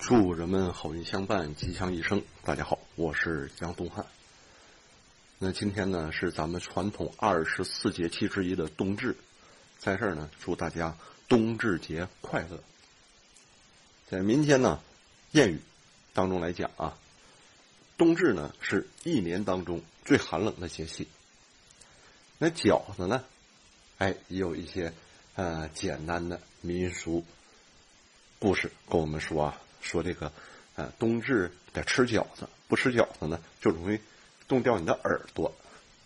[0.00, 2.22] 祝人们好运相伴，吉祥一生。
[2.42, 4.06] 大家好，我是江东汉。
[5.38, 9.14] 那今天呢是咱们传统二十四节气之一的冬至，
[9.78, 10.96] 在这儿呢祝大家
[11.28, 12.58] 冬至节快乐。
[14.08, 14.80] 在民间呢
[15.34, 15.60] 谚语
[16.14, 16.96] 当中来讲啊，
[17.98, 21.08] 冬至呢是一年当中最寒冷的节气。
[22.38, 23.22] 那饺子呢，
[23.98, 24.94] 哎，也有一些
[25.34, 27.22] 呃简单的民俗
[28.38, 29.60] 故事跟我们说啊。
[29.80, 30.32] 说这个，
[30.76, 33.98] 呃，冬至得吃饺子，不吃饺子呢，就容易
[34.48, 35.54] 冻掉你的耳朵，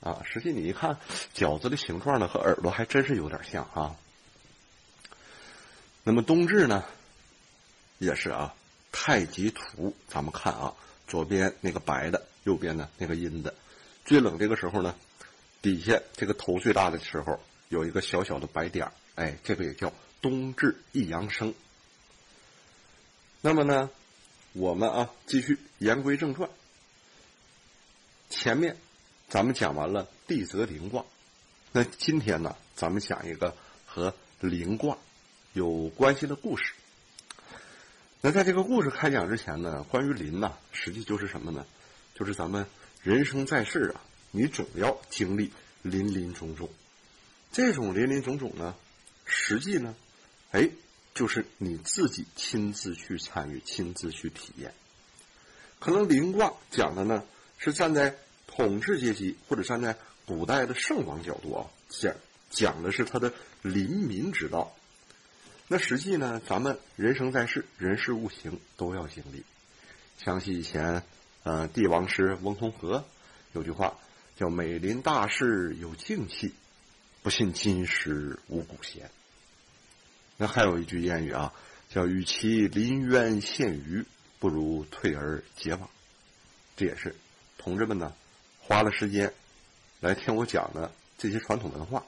[0.00, 0.96] 啊，实际你一看
[1.34, 3.96] 饺子的形状呢，和耳朵还真是有点像啊。
[6.04, 6.84] 那么冬至呢，
[7.98, 8.54] 也是啊，
[8.92, 10.74] 太极图，咱们看啊，
[11.06, 13.54] 左边那个白的，右边呢那个阴的，
[14.04, 14.94] 最冷这个时候呢，
[15.60, 19.92] 底下这个头最大的时候有一个小小的白点儿哎，这个也叫
[20.22, 21.52] 冬至一阳生。
[23.40, 23.88] 那么呢，
[24.52, 26.50] 我们啊继续言归正传。
[28.28, 28.76] 前面
[29.28, 31.04] 咱们讲完了地泽临卦，
[31.70, 33.54] 那今天呢，咱们讲一个
[33.86, 34.98] 和临卦
[35.52, 36.72] 有关系的故事。
[38.20, 41.64] 那在这个故事开讲之前呢，关于临呐，实际就是什么呢？
[42.16, 42.66] 就是咱们
[43.04, 46.68] 人生在世啊，你总要经历林林种种。
[47.52, 48.74] 这种林林种种呢，
[49.24, 49.94] 实际呢，
[50.50, 50.68] 哎。
[51.18, 54.72] 就是你自己亲自去参与、亲自去体验。
[55.80, 57.24] 可能临卦讲的呢，
[57.58, 58.14] 是站在
[58.46, 62.14] 统治阶级或者站在古代的圣王角度啊，讲
[62.50, 64.72] 讲的是他的临民之道。
[65.66, 69.42] 那实际呢，咱们人生在世，人事物行都要经历。
[70.18, 71.02] 想起以前，
[71.42, 73.02] 呃，帝王师翁同龢
[73.54, 73.98] 有句话
[74.36, 76.54] 叫“美临大事有静气，
[77.24, 79.10] 不信今时无古贤”。
[80.40, 81.52] 那还有一句谚语啊，
[81.90, 84.04] 叫“与其临渊羡鱼，
[84.38, 85.90] 不如退而结网”。
[86.76, 87.16] 这也是
[87.58, 88.14] 同志们呢
[88.60, 89.34] 花了时间
[89.98, 92.04] 来听我讲的这些传统文化。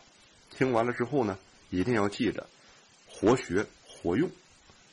[0.57, 2.49] 听完了之后呢，一定要记着
[3.09, 4.31] 活学活用，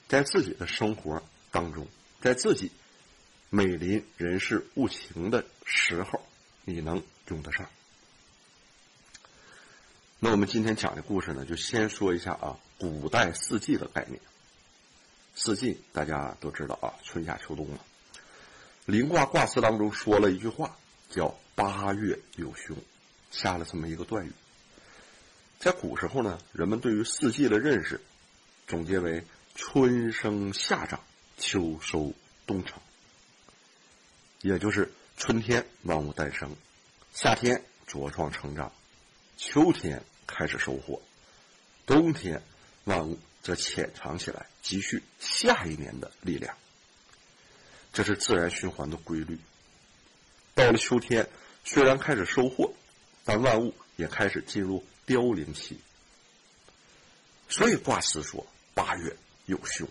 [0.08, 1.22] 在自己的生活
[1.52, 1.88] 当中，
[2.20, 2.72] 在自己
[3.52, 6.26] 美林人事物情的时候，
[6.66, 7.70] 你能用得上。
[10.20, 12.58] 那我们今天讲的故事呢，就先说一下啊。
[12.78, 14.22] 古代四季的概念，
[15.36, 17.80] 四季大家都知道啊，春夏秋冬了。
[18.86, 20.78] 临卦卦辞当中说了一句话，
[21.10, 22.78] 叫“八月有凶”，
[23.32, 24.32] 下了这么一个断语。
[25.60, 28.00] 在古时候呢，人们对于四季的认识，
[28.68, 31.02] 总结为春生夏长，
[31.38, 32.14] 秋收
[32.46, 32.80] 冬藏，
[34.42, 36.56] 也就是春天万物诞生，
[37.12, 38.72] 夏天茁壮成长，
[39.36, 41.02] 秋天开始收获，
[41.88, 42.44] 冬天。
[42.88, 46.58] 万物则潜藏起来，积蓄下一年的力量。
[47.92, 49.38] 这是自然循环的规律。
[50.56, 51.28] 到了秋天，
[51.66, 52.74] 虽然开始收获，
[53.26, 55.78] 但万物也开始进入凋零期。
[57.50, 59.16] 所以卦辞说八月
[59.46, 59.88] 有凶，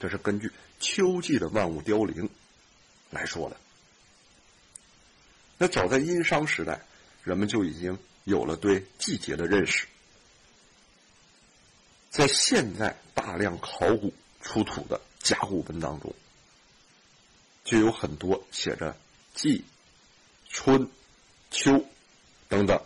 [0.00, 0.50] 这是根据
[0.80, 2.28] 秋季的万物凋零
[3.10, 3.56] 来说的。
[5.58, 6.80] 那早在殷商时代，
[7.22, 9.86] 人们就已经有了对季节的认识。
[12.16, 14.10] 在现在大量考古
[14.40, 16.14] 出土的甲骨文当中，
[17.62, 18.96] 就有很多写着
[19.36, 19.62] “季
[20.48, 20.88] ”“春
[21.52, 21.84] ”“秋”
[22.48, 22.80] 等等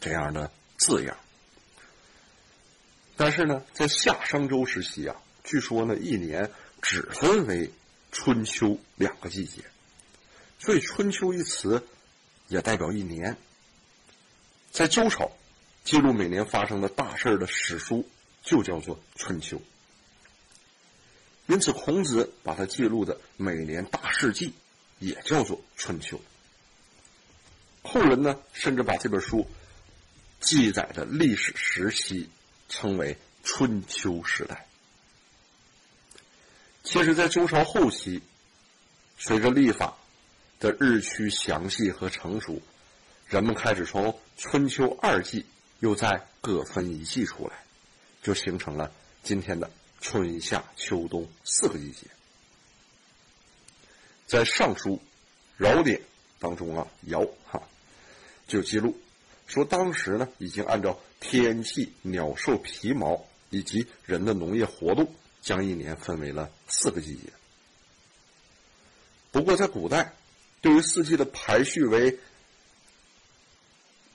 [0.00, 1.16] 这样的字样。
[3.16, 6.48] 但是呢，在夏商周时期啊，据说呢，一年
[6.80, 7.68] 只分为
[8.12, 9.64] 春秋两个季节，
[10.60, 11.84] 所以“春秋”一词
[12.46, 13.36] 也代表一年。
[14.70, 15.32] 在周朝，
[15.82, 18.08] 记录每年发生的大事的史书。
[18.46, 19.60] 就叫做春秋，
[21.48, 24.54] 因此孔子把它记录的每年大事记
[25.00, 26.20] 也叫做春秋。
[27.82, 29.46] 后人呢，甚至把这本书
[30.40, 32.30] 记载的历史时期
[32.68, 34.68] 称为春秋时代。
[36.84, 38.22] 其实，在周朝后期，
[39.18, 39.96] 随着历法
[40.60, 42.62] 的日趋详细和成熟，
[43.26, 45.44] 人们开始从春秋二季
[45.80, 47.65] 又再各分一季出来。
[48.26, 48.92] 就形成了
[49.22, 49.70] 今天的
[50.00, 52.08] 春夏秋冬四个季节。
[54.26, 55.00] 在《尚书·
[55.64, 56.00] 尧典》
[56.40, 57.62] 当中啊，尧哈
[58.48, 59.00] 就记录
[59.46, 67.32] 说，当时呢已经按照天气、鸟兽皮毛以及人的农业活动，将一年分为了四个季节。
[69.30, 70.14] 不过在古代，
[70.60, 72.18] 对于四季的排序为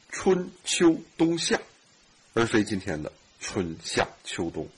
[0.09, 1.61] 春秋冬夏，
[2.33, 3.09] 而非今天的。
[3.41, 4.69] 春夏秋冬，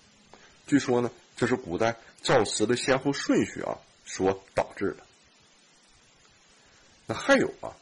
[0.65, 5.03] 据说呢，这是古代造词的先后顺序啊所导致的。
[7.05, 7.75] 那还有啊，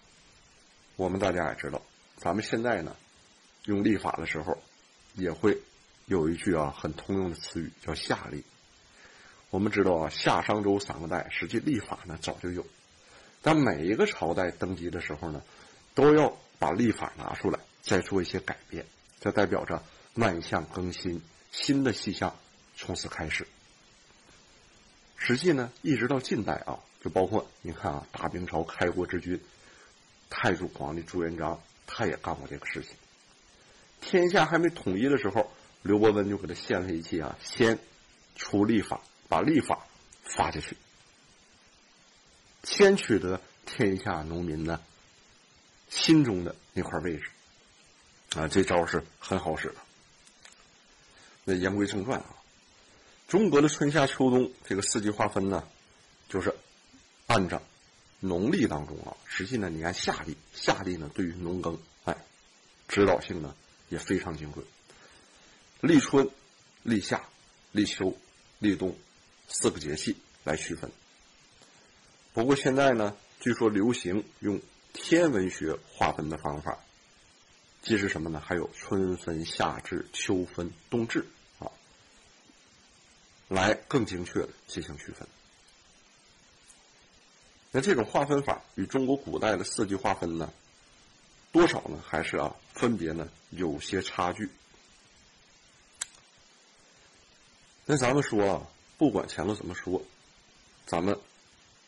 [0.96, 1.80] 我们大家也知道，
[2.18, 2.96] 咱们现在呢
[3.66, 4.58] 用历法的时候，
[5.14, 5.62] 也会
[6.08, 8.44] 有一句啊很通用的词语叫夏历。
[9.52, 12.66] 我们知道啊，夏商周三个代，实际历法呢早就有，
[13.44, 15.44] 但每一个朝代登基的时候呢，
[15.94, 18.86] 都要把历法拿出来，再做一些改变，
[19.20, 19.84] 这代表着
[20.16, 21.22] 万象更新，
[21.52, 22.36] 新的气象
[22.76, 23.48] 从此开始。
[25.18, 29.42] 实际呢，一直到近代啊，就包括你看啊，大明朝开国之君
[30.30, 32.92] 太祖皇帝朱元璋，他也干过这个事情。
[34.02, 37.80] 天下还没统一的时候，刘伯温就给他献了一计啊，先
[38.36, 39.02] 出立法。
[39.32, 39.88] 把立法
[40.36, 40.76] 发下去，
[42.64, 44.82] 先取得天下农民呢
[45.90, 47.30] 心中的那块位置
[48.36, 49.76] 啊，这招是很好使的。
[51.44, 52.36] 那言归正传啊，
[53.28, 55.68] 中国的春夏秋冬这个四季划分呢，
[56.30, 56.54] 就是
[57.28, 57.62] 按照
[58.20, 62.16] 农历当中啊，实际呢，你看夏历，夏历呢对于农耕哎，
[62.88, 63.56] 指导性呢
[63.90, 64.66] 也非常精准。
[65.82, 66.30] 立春、
[66.84, 67.24] 立夏、
[67.72, 68.16] 立秋、
[68.60, 68.96] 立冬。
[69.54, 70.16] 四个节气
[70.46, 70.90] 来区分。
[72.32, 74.62] 不过现在呢，据说流行用
[74.94, 76.80] 天文学划分的方法，
[77.82, 78.40] 即是什么呢？
[78.40, 81.26] 还有春分、夏至、秋分、冬至
[81.60, 81.72] 啊，
[83.48, 85.28] 来更精确的进行区分。
[87.72, 90.52] 那这种划分法与中国古代的四季划分呢，
[91.52, 92.04] 多少呢？
[92.06, 94.50] 还是啊，分别呢有些差距。
[97.86, 98.68] 那咱们说啊。
[98.98, 100.00] 不管前头怎么说，
[100.86, 101.18] 咱们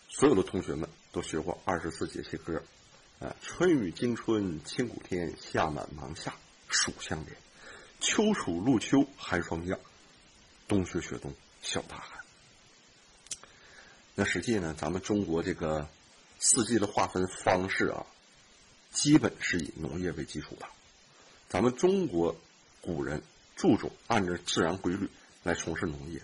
[0.09, 2.59] 所有的同学们都学过二十四节气歌，
[3.41, 6.33] 春雨惊春清谷天，夏满芒夏
[6.67, 7.37] 暑相连，
[7.99, 9.79] 秋暑露秋寒霜降，
[10.67, 12.19] 冬雪雪冬小大寒。
[14.15, 15.87] 那实际呢，咱们中国这个
[16.39, 18.05] 四季的划分方式啊，
[18.91, 20.65] 基本是以农业为基础的。
[21.49, 22.35] 咱们中国
[22.81, 23.21] 古人
[23.55, 25.09] 注重按照自然规律
[25.43, 26.21] 来从事农业。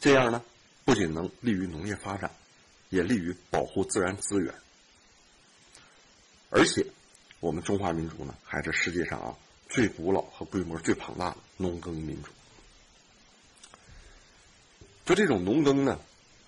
[0.00, 0.42] 这样呢，
[0.84, 2.30] 不仅能利于农业发展，
[2.88, 4.54] 也利于保护自然资源。
[6.50, 6.86] 而且，
[7.40, 9.36] 我们中华民族呢，还是世界上啊
[9.68, 12.30] 最古老和规模最庞大的农耕民族。
[15.04, 15.98] 就这种农耕呢，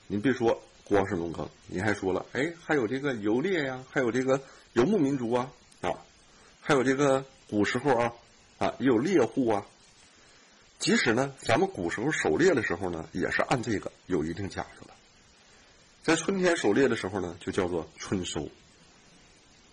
[0.06, 4.42] 您别说光是农耕，您还说了，哎，还有这个游猎呀，还有这个
[4.72, 5.50] 游牧民族啊，
[5.82, 5.90] 啊，
[6.60, 8.12] 还有这个古时候啊，
[8.58, 9.66] 啊，也有猎户啊。
[10.78, 14.94] 即使呢，咱们古时候狩猎的时候呢，也是按这个有一定讲究的。
[16.02, 18.48] 在春天狩猎的时候呢，就叫做春收。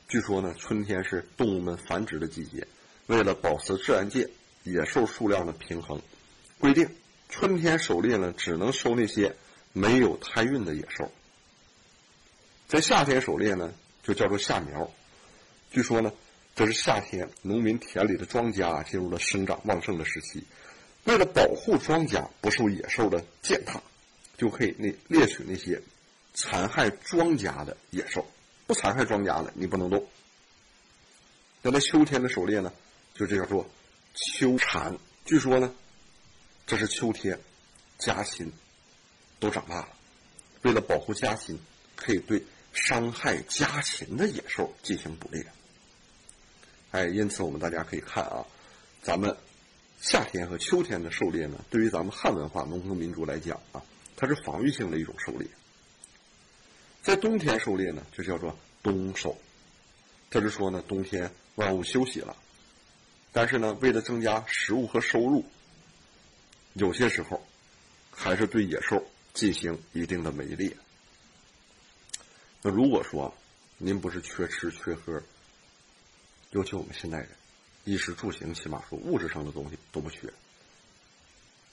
[0.07, 2.65] 据说呢，春天是动物们繁殖的季节，
[3.07, 4.30] 为了保持自然界
[4.63, 6.01] 野兽数量的平衡，
[6.59, 6.89] 规定
[7.27, 9.36] 春天狩猎呢，只能收那些
[9.74, 11.12] 没有胎孕的野兽。
[12.69, 14.89] 在夏天狩猎呢，就叫做夏苗。
[15.71, 16.13] 据说呢，
[16.56, 20.45] 这是夏天农民田里的庄稼进入了生长旺盛的时期。
[21.04, 23.81] 为了保护庄稼不受野兽的践踏，
[24.38, 25.81] 就可以那猎取那些
[26.33, 28.25] 残害庄稼的野兽，
[28.68, 30.06] 不残害庄稼的你不能动。
[31.64, 32.72] 那么秋天的狩猎呢，
[33.16, 33.68] 就这叫做
[34.14, 34.96] 秋蝉。
[35.25, 35.74] 据说呢，
[36.68, 37.40] 这是秋天
[37.98, 38.52] 家禽
[39.40, 39.90] 都长大了，
[40.62, 41.59] 为了保护家禽，
[41.95, 42.44] 可以对
[42.74, 45.44] 伤害家禽的野兽进行捕猎。
[46.92, 48.45] 哎，因此我们大家可以看啊，
[49.02, 49.36] 咱们。
[50.00, 53.81] 夏天和秋天的狩猎呢，对于咱们汉文化农耕民族来讲啊，
[54.16, 55.47] 它是防御性的一种狩猎。
[57.07, 59.37] 在冬天狩猎呢，就叫做冬狩，
[60.30, 62.35] 这是说呢，冬天万物休息了，
[63.31, 65.45] 但是呢，为了增加食物和收入，
[66.73, 67.42] 有些时候
[68.11, 69.02] 还是对野兽
[69.33, 70.76] 进行一定的围猎。
[72.61, 73.33] 那如果说
[73.78, 75.23] 您不是缺吃缺喝，
[76.52, 77.30] 尤其我们现代人。
[77.85, 80.28] 衣食住行，起码说物质上的东西都不缺。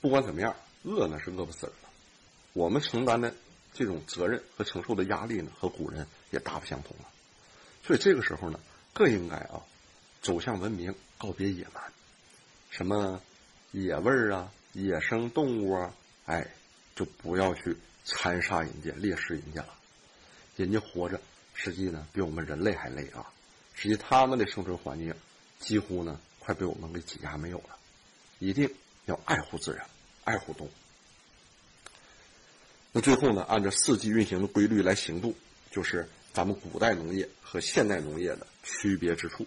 [0.00, 1.72] 不管怎么样，饿呢是饿不死的。
[2.52, 3.34] 我们承担的
[3.74, 7.08] 这种责任和承受的压力呢，和古人也大不相同了。
[7.84, 8.58] 所以这个时候呢，
[8.94, 9.60] 更应该啊，
[10.22, 11.82] 走向文明，告别野蛮。
[12.70, 13.20] 什么
[13.72, 16.48] 野味儿啊，野生动物啊，哎，
[16.96, 19.74] 就不要去残杀人家、猎食人家了。
[20.56, 21.20] 人家活着，
[21.52, 23.30] 实际呢比我们人类还累啊。
[23.74, 25.14] 实际他们的生存环境。
[25.60, 27.78] 几乎呢，快被我们给挤压没有了。
[28.38, 28.74] 一定
[29.06, 29.86] 要爱护自然，
[30.24, 30.70] 爱护动物。
[32.96, 35.34] 那最后呢，按照四季运行的规律来行动，
[35.72, 39.44] 就是咱们古代农业和现代农业的区别之处。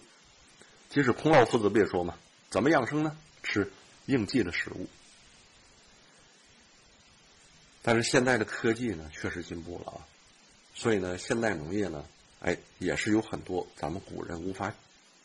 [0.89, 2.17] 即使孔老夫子不也说嘛，
[2.49, 3.17] 怎么养生呢？
[3.43, 3.71] 吃
[4.05, 4.85] 应季的食物。
[7.81, 10.03] 但是现在的科技呢，确实进步了啊，
[10.75, 12.05] 所以呢，现代农业呢，
[12.41, 14.73] 哎，也是有很多咱们古人无法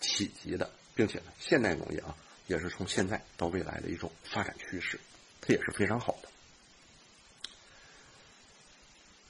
[0.00, 2.14] 企及的，并且呢，现代农业啊，
[2.46, 5.00] 也是从现在到未来的一种发展趋势，
[5.40, 6.28] 它也是非常好的。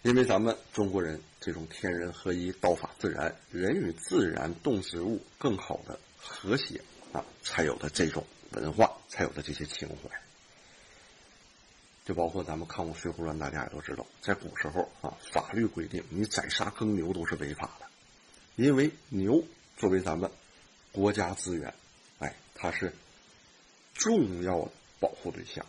[0.03, 6.81] 因为咱们中国人这种天人合一、道法自然、人与自然、动植物更好的和谐
[7.13, 10.11] 啊，才有的这种文化，才有的这些情怀。
[12.05, 17.87] 就包括咱们看过《水浒传》，大家也都知道，在古时候啊，法律规定你宰杀耕牛都是违法的，
[18.57, 19.45] 因为牛
[19.77, 20.29] 作为咱们
[20.91, 21.73] 国家资源，
[22.19, 22.93] 哎，它是
[23.95, 25.65] 重要的保护对象，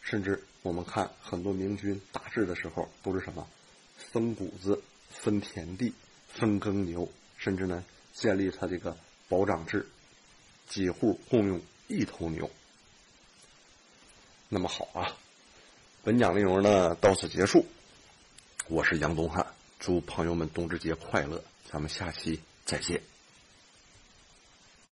[0.00, 0.42] 甚至。
[0.68, 3.48] 我们看很多明君大治的时候都是什么，
[3.96, 5.94] 分谷子、分田地、
[6.28, 7.82] 分耕牛，甚至呢
[8.12, 8.94] 建立他这个
[9.30, 9.88] 保长制，
[10.68, 12.50] 几户共用一头牛。
[14.50, 15.16] 那么好啊，
[16.04, 17.64] 本讲内容呢到此结束。
[18.68, 19.46] 我是杨东汉，
[19.78, 23.00] 祝朋友们冬至节快乐，咱们下期再见。